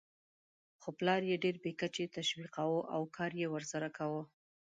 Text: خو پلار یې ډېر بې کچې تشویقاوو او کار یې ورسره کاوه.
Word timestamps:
خو 0.81 0.89
پلار 0.97 1.21
یې 1.29 1.35
ډېر 1.43 1.55
بې 1.63 1.71
کچې 1.81 2.05
تشویقاوو 2.17 2.79
او 2.93 3.01
کار 3.17 3.31
یې 3.41 3.47
ورسره 3.49 3.87
کاوه. 3.97 4.23